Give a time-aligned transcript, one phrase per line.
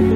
[0.00, 0.08] Halo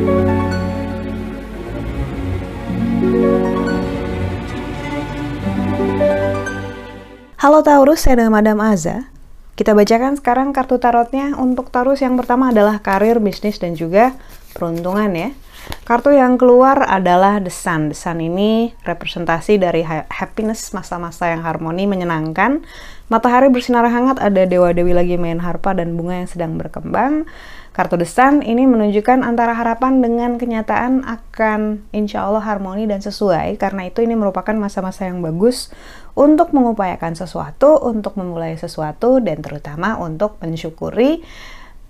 [7.61, 9.13] Taurus, saya dengan Madam Aza.
[9.53, 11.37] Kita bacakan sekarang kartu tarotnya.
[11.37, 14.17] Untuk Taurus yang pertama adalah karir, bisnis, dan juga
[14.57, 15.37] peruntungan ya.
[15.85, 17.93] Kartu yang keluar adalah The Sun.
[17.93, 22.65] The Sun ini representasi dari happiness, masa-masa yang harmoni, menyenangkan.
[23.13, 27.29] Matahari bersinar hangat, ada dewa-dewi lagi main harpa dan bunga yang sedang berkembang.
[27.75, 33.59] Kartu The Sun ini menunjukkan antara harapan dengan kenyataan akan insya Allah harmoni dan sesuai
[33.59, 35.75] karena itu ini merupakan masa-masa yang bagus
[36.15, 41.27] untuk mengupayakan sesuatu, untuk memulai sesuatu dan terutama untuk mensyukuri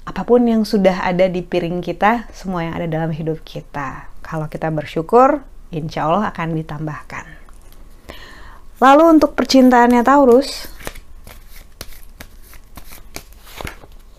[0.05, 4.13] apa pun yang sudah ada di piring kita, semua yang ada dalam hidup kita.
[4.21, 5.41] Kalau kita bersyukur,
[5.73, 7.27] insya Allah akan ditambahkan.
[8.81, 10.69] Lalu untuk percintaannya Taurus,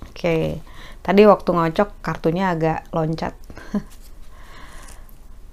[0.10, 0.16] oke.
[0.16, 3.38] Okay Tadi waktu ngocok kartunya agak loncat.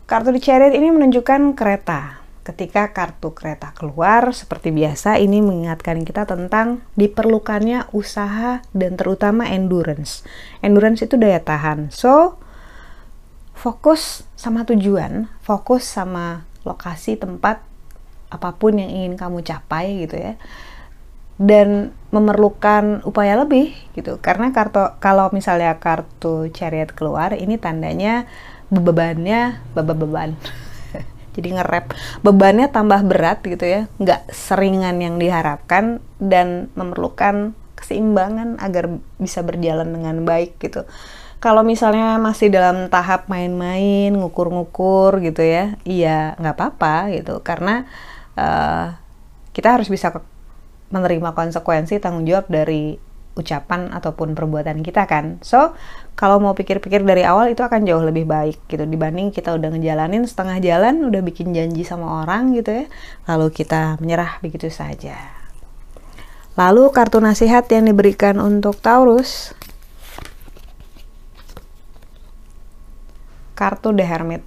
[0.08, 2.21] kartu di chariot ini menunjukkan kereta.
[2.42, 10.26] Ketika kartu kereta keluar, seperti biasa ini mengingatkan kita tentang diperlukannya usaha dan terutama endurance.
[10.58, 11.94] Endurance itu daya tahan.
[11.94, 12.42] So,
[13.54, 17.62] fokus sama tujuan, fokus sama lokasi tempat
[18.32, 20.40] apa pun yang ingin kamu capai gitu ya
[21.36, 28.24] dan memerlukan upaya lebih gitu karena kartu kalau misalnya kartu chariot keluar ini tandanya
[28.72, 30.30] bebannya beban beban
[31.32, 33.80] jadi ngerep bebannya tambah berat gitu ya.
[34.00, 40.86] Nggak seringan yang diharapkan dan memerlukan keseimbangan agar bisa berjalan dengan baik gitu.
[41.42, 47.42] Kalau misalnya masih dalam tahap main-main ngukur-ngukur gitu ya iya nggak apa-apa gitu.
[47.42, 47.90] Karena
[48.38, 48.94] uh,
[49.50, 50.14] kita harus bisa
[50.92, 53.00] menerima konsekuensi tanggung jawab dari
[53.32, 55.40] ucapan ataupun perbuatan kita kan.
[55.40, 55.72] So,
[56.12, 60.28] kalau mau pikir-pikir dari awal itu akan jauh lebih baik gitu dibanding kita udah ngejalanin
[60.28, 62.84] setengah jalan, udah bikin janji sama orang gitu ya,
[63.24, 65.16] lalu kita menyerah begitu saja.
[66.52, 69.56] Lalu kartu nasihat yang diberikan untuk Taurus.
[73.56, 74.44] Kartu The Hermit.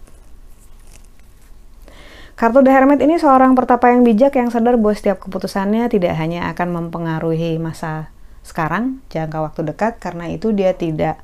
[2.38, 6.51] Kartu The Hermit ini seorang pertapa yang bijak yang sadar bahwa setiap keputusannya tidak hanya
[6.53, 8.13] akan mempengaruhi masa
[8.45, 11.17] sekarang, jangka waktu dekat, karena itu dia tidak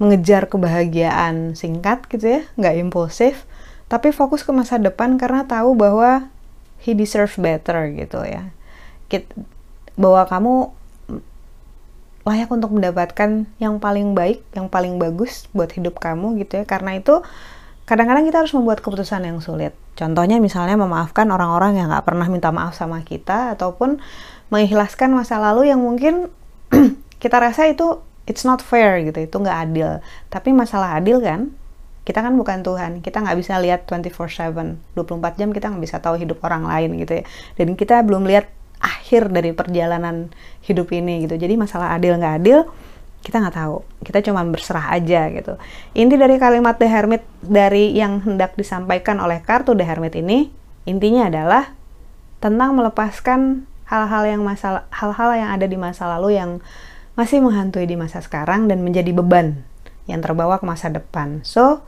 [0.00, 3.44] mengejar kebahagiaan singkat gitu ya, nggak impulsif,
[3.92, 6.32] tapi fokus ke masa depan karena tahu bahwa
[6.80, 8.48] he deserve better gitu ya.
[10.00, 10.72] Bahwa kamu
[12.24, 16.64] layak untuk mendapatkan yang paling baik, yang paling bagus buat hidup kamu gitu ya.
[16.64, 17.20] Karena itu
[17.90, 19.74] kadang-kadang kita harus membuat keputusan yang sulit.
[19.98, 23.98] Contohnya misalnya memaafkan orang-orang yang nggak pernah minta maaf sama kita ataupun
[24.54, 26.30] mengikhlaskan masa lalu yang mungkin
[27.22, 27.98] kita rasa itu
[28.30, 29.98] it's not fair gitu, itu nggak adil.
[30.30, 31.50] Tapi masalah adil kan,
[32.06, 36.14] kita kan bukan Tuhan, kita nggak bisa lihat 24/7, 24 jam kita nggak bisa tahu
[36.14, 37.24] hidup orang lain gitu ya.
[37.58, 38.46] Dan kita belum lihat
[38.78, 40.30] akhir dari perjalanan
[40.62, 41.34] hidup ini gitu.
[41.34, 42.70] Jadi masalah adil nggak adil,
[43.20, 43.76] kita nggak tahu.
[44.00, 45.60] Kita cuma berserah aja gitu.
[45.92, 50.48] Inti dari kalimat The Hermit dari yang hendak disampaikan oleh kartu The Hermit ini
[50.88, 51.76] intinya adalah
[52.40, 56.64] tentang melepaskan hal-hal yang masalah hal-hal yang ada di masa lalu yang
[57.18, 59.60] masih menghantui di masa sekarang dan menjadi beban
[60.08, 61.44] yang terbawa ke masa depan.
[61.44, 61.84] So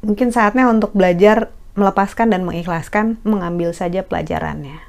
[0.00, 4.88] mungkin saatnya untuk belajar melepaskan dan mengikhlaskan mengambil saja pelajarannya